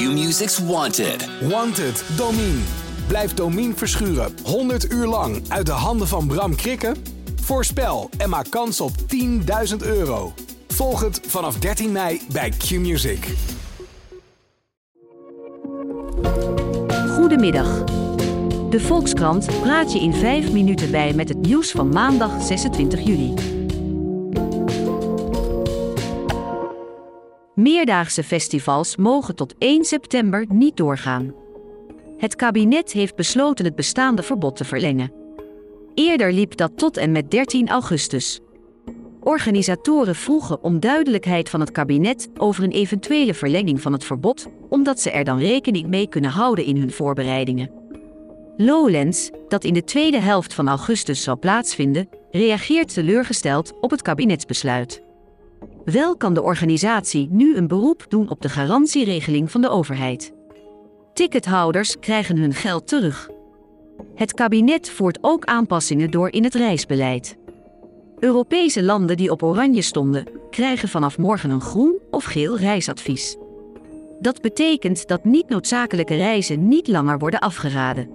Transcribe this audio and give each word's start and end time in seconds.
Q-Music's 0.00 0.58
Wanted. 0.58 1.28
Wanted, 1.48 2.04
Domine. 2.16 2.58
Blijf 3.06 3.34
Domine 3.34 3.74
verschuren 3.74 4.32
100 4.44 4.92
uur 4.92 5.06
lang 5.06 5.42
uit 5.48 5.66
de 5.66 5.72
handen 5.72 6.08
van 6.08 6.26
Bram 6.26 6.54
Krikken? 6.54 6.96
Voorspel 7.40 8.10
en 8.18 8.28
maak 8.28 8.50
kans 8.50 8.80
op 8.80 8.90
10.000 9.70 9.76
euro. 9.78 10.32
Volg 10.68 11.00
het 11.00 11.20
vanaf 11.26 11.58
13 11.58 11.92
mei 11.92 12.20
bij 12.32 12.50
Q-Music. 12.50 13.34
Goedemiddag. 17.08 17.84
De 18.70 18.80
Volkskrant 18.80 19.60
praat 19.60 19.92
je 19.92 20.00
in 20.00 20.14
5 20.14 20.52
minuten 20.52 20.90
bij 20.90 21.12
met 21.14 21.28
het 21.28 21.38
nieuws 21.38 21.70
van 21.70 21.88
maandag 21.88 22.42
26 22.42 23.00
juli. 23.00 23.59
Meerdaagse 27.54 28.22
festivals 28.22 28.96
mogen 28.96 29.34
tot 29.34 29.54
1 29.58 29.84
september 29.84 30.44
niet 30.48 30.76
doorgaan. 30.76 31.34
Het 32.16 32.36
kabinet 32.36 32.92
heeft 32.92 33.16
besloten 33.16 33.64
het 33.64 33.74
bestaande 33.74 34.22
verbod 34.22 34.56
te 34.56 34.64
verlengen. 34.64 35.12
Eerder 35.94 36.32
liep 36.32 36.56
dat 36.56 36.78
tot 36.78 36.96
en 36.96 37.12
met 37.12 37.30
13 37.30 37.68
augustus. 37.68 38.40
Organisatoren 39.20 40.14
vroegen 40.14 40.62
om 40.62 40.80
duidelijkheid 40.80 41.48
van 41.48 41.60
het 41.60 41.70
kabinet 41.70 42.28
over 42.36 42.64
een 42.64 42.70
eventuele 42.70 43.34
verlenging 43.34 43.80
van 43.80 43.92
het 43.92 44.04
verbod, 44.04 44.46
omdat 44.68 45.00
ze 45.00 45.10
er 45.10 45.24
dan 45.24 45.38
rekening 45.38 45.86
mee 45.86 46.08
kunnen 46.08 46.30
houden 46.30 46.64
in 46.64 46.76
hun 46.76 46.90
voorbereidingen. 46.90 47.70
Lowlands, 48.56 49.30
dat 49.48 49.64
in 49.64 49.74
de 49.74 49.84
tweede 49.84 50.20
helft 50.20 50.54
van 50.54 50.68
augustus 50.68 51.22
zal 51.22 51.38
plaatsvinden, 51.38 52.08
reageert 52.30 52.94
teleurgesteld 52.94 53.72
op 53.80 53.90
het 53.90 54.02
kabinetsbesluit. 54.02 55.08
Wel 55.90 56.16
kan 56.16 56.34
de 56.34 56.42
organisatie 56.42 57.28
nu 57.30 57.56
een 57.56 57.68
beroep 57.68 58.04
doen 58.08 58.28
op 58.28 58.42
de 58.42 58.48
garantieregeling 58.48 59.50
van 59.50 59.60
de 59.60 59.68
overheid. 59.68 60.32
Tickethouders 61.12 61.98
krijgen 61.98 62.36
hun 62.36 62.54
geld 62.54 62.88
terug. 62.88 63.30
Het 64.14 64.34
kabinet 64.34 64.90
voert 64.90 65.18
ook 65.20 65.44
aanpassingen 65.44 66.10
door 66.10 66.32
in 66.32 66.44
het 66.44 66.54
reisbeleid. 66.54 67.36
Europese 68.18 68.82
landen 68.82 69.16
die 69.16 69.30
op 69.30 69.42
oranje 69.42 69.82
stonden, 69.82 70.24
krijgen 70.50 70.88
vanaf 70.88 71.18
morgen 71.18 71.50
een 71.50 71.60
groen 71.60 71.98
of 72.10 72.24
geel 72.24 72.58
reisadvies. 72.58 73.36
Dat 74.20 74.40
betekent 74.40 75.08
dat 75.08 75.24
niet 75.24 75.48
noodzakelijke 75.48 76.16
reizen 76.16 76.68
niet 76.68 76.88
langer 76.88 77.18
worden 77.18 77.40
afgeraden. 77.40 78.10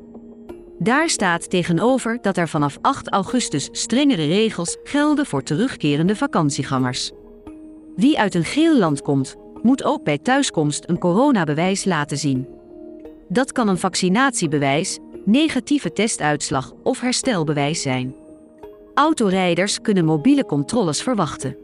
Daar 0.79 1.09
staat 1.09 1.49
tegenover 1.49 2.17
dat 2.21 2.37
er 2.37 2.47
vanaf 2.47 2.77
8 2.81 3.09
augustus 3.09 3.69
strengere 3.71 4.25
regels 4.25 4.77
gelden 4.83 5.25
voor 5.25 5.43
terugkerende 5.43 6.15
vakantiegangers. 6.15 7.11
Wie 7.95 8.19
uit 8.19 8.35
een 8.35 8.43
geel 8.43 8.77
land 8.77 9.01
komt, 9.01 9.35
moet 9.61 9.83
ook 9.83 10.03
bij 10.03 10.17
thuiskomst 10.17 10.83
een 10.89 10.97
coronabewijs 10.97 11.85
laten 11.85 12.17
zien. 12.17 12.47
Dat 13.27 13.51
kan 13.51 13.67
een 13.67 13.77
vaccinatiebewijs, 13.77 14.99
negatieve 15.25 15.93
testuitslag 15.93 16.73
of 16.83 16.99
herstelbewijs 16.99 17.81
zijn. 17.81 18.15
Autorijders 18.93 19.81
kunnen 19.81 20.05
mobiele 20.05 20.45
controles 20.45 21.01
verwachten. 21.01 21.57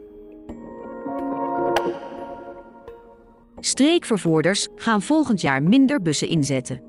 Streekvervoerders 3.60 4.68
gaan 4.76 5.02
volgend 5.02 5.40
jaar 5.40 5.62
minder 5.62 6.02
bussen 6.02 6.28
inzetten. 6.28 6.82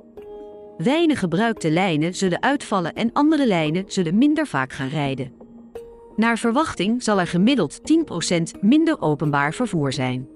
Weinig 0.78 1.20
gebruikte 1.20 1.72
lijnen 1.72 2.16
zullen 2.16 2.42
uitvallen 2.42 2.94
en 2.94 3.14
andere 3.14 3.48
lijnen 3.48 3.84
zullen 3.88 4.18
minder 4.18 4.48
vaak 4.48 4.74
gaan 4.74 4.90
rijden. 4.90 5.43
Naar 6.16 6.38
verwachting 6.38 7.04
zal 7.04 7.20
er 7.20 7.28
gemiddeld 7.28 7.80
10% 8.56 8.60
minder 8.62 9.02
openbaar 9.02 9.54
vervoer 9.54 9.94
zijn. 9.94 10.28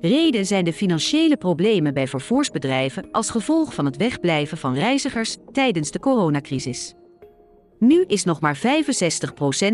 Reden 0.00 0.46
zijn 0.46 0.64
de 0.64 0.72
financiële 0.72 1.36
problemen 1.36 1.94
bij 1.94 2.08
vervoersbedrijven 2.08 3.08
als 3.10 3.30
gevolg 3.30 3.74
van 3.74 3.84
het 3.84 3.96
wegblijven 3.96 4.58
van 4.58 4.74
reizigers 4.74 5.36
tijdens 5.52 5.90
de 5.90 5.98
coronacrisis. 5.98 6.94
Nu 7.78 8.04
is 8.06 8.24
nog 8.24 8.40
maar 8.40 8.58
65% 8.58 8.60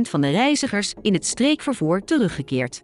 van 0.00 0.20
de 0.20 0.30
reizigers 0.30 0.94
in 1.02 1.12
het 1.12 1.26
streekvervoer 1.26 2.04
teruggekeerd. 2.04 2.82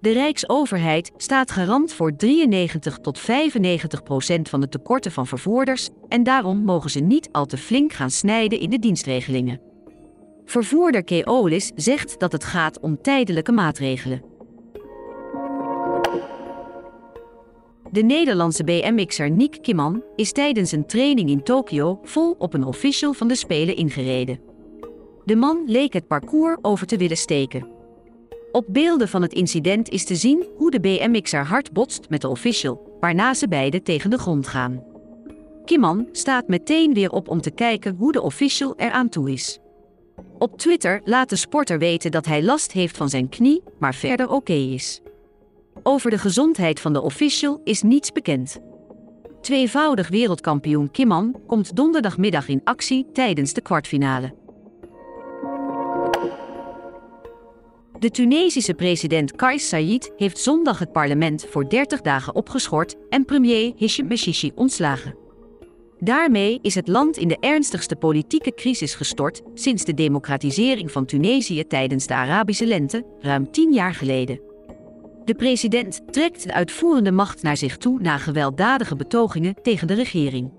De 0.00 0.12
Rijksoverheid 0.12 1.12
staat 1.16 1.50
garant 1.50 1.92
voor 1.92 2.16
93 2.16 2.98
tot 2.98 3.18
95 3.18 4.02
procent 4.02 4.48
van 4.48 4.60
de 4.60 4.68
tekorten 4.68 5.12
van 5.12 5.26
vervoerders 5.26 5.88
en 6.08 6.22
daarom 6.22 6.58
mogen 6.58 6.90
ze 6.90 7.00
niet 7.00 7.28
al 7.32 7.46
te 7.46 7.56
flink 7.56 7.92
gaan 7.92 8.10
snijden 8.10 8.60
in 8.60 8.70
de 8.70 8.78
dienstregelingen. 8.78 9.73
Vervoerder 10.44 11.04
Keolis 11.04 11.70
zegt 11.74 12.18
dat 12.18 12.32
het 12.32 12.44
gaat 12.44 12.80
om 12.80 13.02
tijdelijke 13.02 13.52
maatregelen. 13.52 14.22
De 17.90 18.02
Nederlandse 18.02 18.64
BMX'er 18.64 19.30
Nick 19.30 19.58
Kimman 19.62 20.02
is 20.16 20.32
tijdens 20.32 20.72
een 20.72 20.86
training 20.86 21.30
in 21.30 21.42
Tokio 21.42 21.98
vol 22.02 22.34
op 22.38 22.54
een 22.54 22.64
official 22.64 23.12
van 23.12 23.28
de 23.28 23.34
Spelen 23.34 23.76
ingereden. 23.76 24.40
De 25.24 25.36
man 25.36 25.62
leek 25.66 25.92
het 25.92 26.06
parcours 26.06 26.56
over 26.62 26.86
te 26.86 26.96
willen 26.96 27.16
steken. 27.16 27.68
Op 28.52 28.64
beelden 28.68 29.08
van 29.08 29.22
het 29.22 29.32
incident 29.32 29.88
is 29.88 30.04
te 30.04 30.16
zien 30.16 30.46
hoe 30.56 30.70
de 30.70 30.80
BMX'er 30.80 31.44
hard 31.44 31.72
botst 31.72 32.08
met 32.08 32.20
de 32.20 32.28
official, 32.28 32.96
waarna 33.00 33.34
ze 33.34 33.48
beiden 33.48 33.82
tegen 33.82 34.10
de 34.10 34.18
grond 34.18 34.46
gaan. 34.46 34.82
Kimman 35.64 36.08
staat 36.12 36.48
meteen 36.48 36.94
weer 36.94 37.10
op 37.10 37.28
om 37.28 37.40
te 37.40 37.50
kijken 37.50 37.96
hoe 37.98 38.12
de 38.12 38.22
official 38.22 38.74
eraan 38.76 39.08
toe 39.08 39.32
is. 39.32 39.58
Op 40.38 40.58
Twitter 40.58 41.00
laat 41.04 41.28
de 41.28 41.36
sporter 41.36 41.78
weten 41.78 42.10
dat 42.10 42.26
hij 42.26 42.42
last 42.42 42.72
heeft 42.72 42.96
van 42.96 43.08
zijn 43.08 43.28
knie, 43.28 43.62
maar 43.78 43.94
verder 43.94 44.30
oké 44.30 44.52
is. 44.52 45.00
Over 45.82 46.10
de 46.10 46.18
gezondheid 46.18 46.80
van 46.80 46.92
de 46.92 47.02
official 47.02 47.60
is 47.64 47.82
niets 47.82 48.12
bekend. 48.12 48.58
Tweevoudig 49.40 50.08
wereldkampioen 50.08 50.90
Kimman 50.90 51.40
komt 51.46 51.76
donderdagmiddag 51.76 52.48
in 52.48 52.60
actie 52.64 53.06
tijdens 53.12 53.52
de 53.52 53.60
kwartfinale. 53.60 54.34
De 57.98 58.10
Tunesische 58.10 58.74
president 58.74 59.36
Kais 59.36 59.68
Saied 59.68 60.12
heeft 60.16 60.38
zondag 60.38 60.78
het 60.78 60.92
parlement 60.92 61.46
voor 61.50 61.68
30 61.68 62.00
dagen 62.00 62.34
opgeschort 62.34 62.94
en 63.08 63.24
premier 63.24 63.72
Hichem 63.76 64.06
Meshishi 64.06 64.52
ontslagen. 64.54 65.23
Daarmee 66.00 66.58
is 66.62 66.74
het 66.74 66.88
land 66.88 67.16
in 67.16 67.28
de 67.28 67.36
ernstigste 67.40 67.96
politieke 67.96 68.54
crisis 68.54 68.94
gestort 68.94 69.42
sinds 69.54 69.84
de 69.84 69.94
democratisering 69.94 70.90
van 70.90 71.06
Tunesië 71.06 71.66
tijdens 71.66 72.06
de 72.06 72.14
Arabische 72.14 72.66
lente, 72.66 73.04
ruim 73.20 73.50
tien 73.50 73.72
jaar 73.72 73.94
geleden. 73.94 74.40
De 75.24 75.34
president 75.34 76.00
trekt 76.10 76.42
de 76.42 76.52
uitvoerende 76.52 77.12
macht 77.12 77.42
naar 77.42 77.56
zich 77.56 77.76
toe 77.76 78.00
na 78.00 78.18
gewelddadige 78.18 78.96
betogingen 78.96 79.54
tegen 79.62 79.86
de 79.86 79.94
regering. 79.94 80.50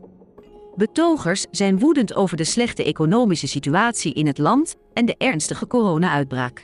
Betogers 0.76 1.46
zijn 1.52 1.80
woedend 1.80 2.16
over 2.16 2.38
de 2.38 2.44
slechte 2.44 2.84
economische 2.84 3.48
situatie 3.48 4.14
in 4.14 4.28
het 4.28 4.38
land 4.38 4.76
en 4.94 5.06
de 5.06 5.16
ernstige 5.18 5.68
corona-uitbraak. 5.68 6.64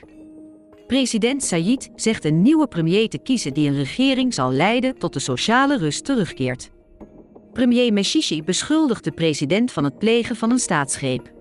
President 0.86 1.42
Sayid 1.44 1.90
zegt 1.94 2.24
een 2.24 2.42
nieuwe 2.42 2.66
premier 2.66 3.08
te 3.08 3.18
kiezen 3.18 3.54
die 3.54 3.68
een 3.68 3.76
regering 3.76 4.34
zal 4.34 4.52
leiden 4.52 4.98
tot 4.98 5.12
de 5.12 5.18
sociale 5.18 5.78
rust 5.78 6.04
terugkeert. 6.04 6.70
Premier 7.52 7.92
Meshishi 7.92 8.42
beschuldigt 8.42 9.04
de 9.04 9.10
president 9.10 9.72
van 9.72 9.84
het 9.84 9.98
plegen 9.98 10.36
van 10.36 10.50
een 10.50 10.58
staatsgreep. 10.58 11.32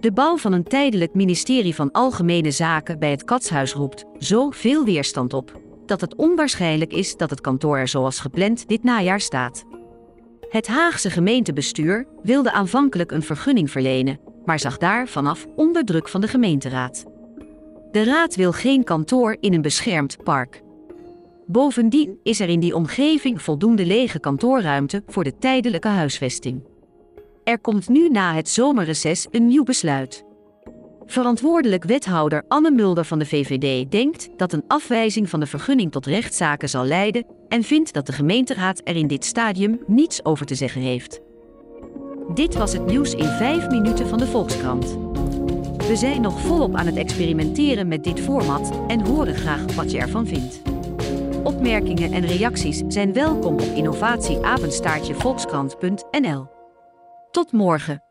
De 0.00 0.12
bouw 0.12 0.36
van 0.36 0.52
een 0.52 0.64
tijdelijk 0.64 1.14
ministerie 1.14 1.74
van 1.74 1.92
Algemene 1.92 2.50
Zaken 2.50 2.98
bij 2.98 3.10
het 3.10 3.24
Katshuis 3.24 3.72
roept 3.72 4.04
zo 4.18 4.50
veel 4.50 4.84
weerstand 4.84 5.32
op 5.32 5.60
dat 5.86 6.00
het 6.00 6.14
onwaarschijnlijk 6.14 6.92
is 6.92 7.16
dat 7.16 7.30
het 7.30 7.40
kantoor 7.40 7.78
er 7.78 7.88
zoals 7.88 8.20
gepland 8.20 8.68
dit 8.68 8.84
najaar 8.84 9.20
staat. 9.20 9.64
Het 10.48 10.66
Haagse 10.66 11.10
gemeentebestuur 11.10 12.06
wilde 12.22 12.52
aanvankelijk 12.52 13.12
een 13.12 13.22
vergunning 13.22 13.70
verlenen, 13.70 14.20
maar 14.44 14.58
zag 14.58 14.78
daar 14.78 15.08
vanaf 15.08 15.46
onder 15.56 15.84
druk 15.84 16.08
van 16.08 16.20
de 16.20 16.28
gemeenteraad. 16.28 17.04
De 17.90 18.04
raad 18.04 18.34
wil 18.34 18.52
geen 18.52 18.84
kantoor 18.84 19.36
in 19.40 19.54
een 19.54 19.62
beschermd 19.62 20.16
park. 20.24 20.63
Bovendien 21.46 22.18
is 22.22 22.40
er 22.40 22.48
in 22.48 22.60
die 22.60 22.74
omgeving 22.74 23.42
voldoende 23.42 23.86
lege 23.86 24.18
kantoorruimte 24.18 25.02
voor 25.06 25.24
de 25.24 25.38
tijdelijke 25.38 25.88
huisvesting. 25.88 26.62
Er 27.44 27.58
komt 27.58 27.88
nu 27.88 28.08
na 28.08 28.34
het 28.34 28.48
zomerreces 28.48 29.26
een 29.30 29.46
nieuw 29.46 29.62
besluit. 29.62 30.24
Verantwoordelijk 31.06 31.84
wethouder 31.84 32.44
Anne 32.48 32.70
Mulder 32.70 33.04
van 33.04 33.18
de 33.18 33.26
VVD 33.26 33.90
denkt 33.90 34.28
dat 34.36 34.52
een 34.52 34.64
afwijzing 34.66 35.28
van 35.28 35.40
de 35.40 35.46
vergunning 35.46 35.92
tot 35.92 36.06
rechtszaken 36.06 36.68
zal 36.68 36.84
leiden 36.84 37.26
en 37.48 37.62
vindt 37.62 37.92
dat 37.92 38.06
de 38.06 38.12
gemeenteraad 38.12 38.80
er 38.84 38.96
in 38.96 39.06
dit 39.06 39.24
stadium 39.24 39.80
niets 39.86 40.24
over 40.24 40.46
te 40.46 40.54
zeggen 40.54 40.80
heeft. 40.80 41.20
Dit 42.34 42.54
was 42.54 42.72
het 42.72 42.86
nieuws 42.86 43.14
in 43.14 43.28
5 43.28 43.68
minuten 43.68 44.08
van 44.08 44.18
de 44.18 44.26
Volkskrant. 44.26 44.98
We 45.88 45.96
zijn 45.96 46.20
nog 46.20 46.40
volop 46.40 46.74
aan 46.74 46.86
het 46.86 46.96
experimenteren 46.96 47.88
met 47.88 48.04
dit 48.04 48.20
format 48.20 48.72
en 48.88 49.06
horen 49.06 49.34
graag 49.34 49.74
wat 49.74 49.90
je 49.90 49.98
ervan 49.98 50.26
vindt. 50.26 50.73
Opmerkingen 51.44 52.12
en 52.12 52.26
reacties 52.26 52.82
zijn 52.88 53.12
welkom 53.12 53.54
op 53.54 53.70
innovatieapenstaartjevolkskrant.nl. 53.74 56.46
Tot 57.30 57.52
morgen. 57.52 58.03